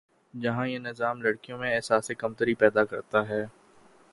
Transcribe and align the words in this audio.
جہاں 0.33 0.67
یہ 0.67 0.79
نظام 0.79 1.21
لڑکیوں 1.21 1.57
میں 1.57 1.75
احساسِ 1.75 2.15
کمتری 2.17 2.53
پیدا 2.53 2.83
کرتا 2.85 3.27
ہے 3.29 3.45